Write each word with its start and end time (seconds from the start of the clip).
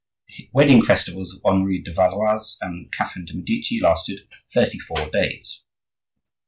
The 0.29 0.49
wedding 0.51 0.81
festivities 0.81 1.35
of 1.35 1.41
Henri 1.45 1.79
de 1.79 1.91
Valois 1.93 2.57
and 2.59 2.91
Catherine 2.91 3.25
de' 3.25 3.35
Medici 3.35 3.79
lasted 3.79 4.21
thirty 4.51 4.79
four 4.79 4.97
days. 5.11 5.63